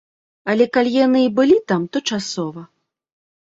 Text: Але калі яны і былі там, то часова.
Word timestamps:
Але 0.53 0.65
калі 0.77 0.93
яны 1.05 1.21
і 1.25 1.27
былі 1.41 1.59
там, 1.73 1.85
то 1.91 2.03
часова. 2.11 2.65